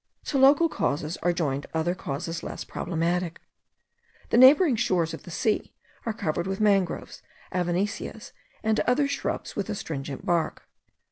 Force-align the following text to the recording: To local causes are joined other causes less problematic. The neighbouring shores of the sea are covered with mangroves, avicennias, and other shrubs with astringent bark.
To 0.25 0.39
local 0.39 0.67
causes 0.67 1.17
are 1.17 1.31
joined 1.31 1.67
other 1.75 1.93
causes 1.93 2.41
less 2.41 2.63
problematic. 2.63 3.39
The 4.31 4.37
neighbouring 4.39 4.75
shores 4.75 5.13
of 5.13 5.21
the 5.21 5.29
sea 5.29 5.75
are 6.07 6.11
covered 6.13 6.47
with 6.47 6.59
mangroves, 6.59 7.21
avicennias, 7.53 8.31
and 8.63 8.79
other 8.79 9.07
shrubs 9.07 9.55
with 9.55 9.69
astringent 9.69 10.25
bark. 10.25 10.67